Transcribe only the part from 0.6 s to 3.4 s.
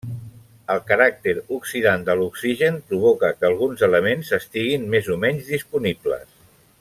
El caràcter oxidant de l'oxigen provoca